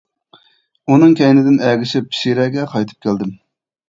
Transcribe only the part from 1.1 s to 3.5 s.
كەينىدىن ئەگىشىپ شىرەگە قايتىپ كەلدىم.